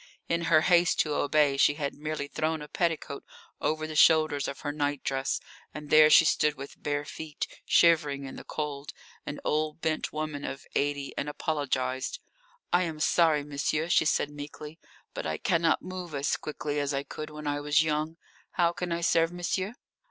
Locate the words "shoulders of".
3.95-4.61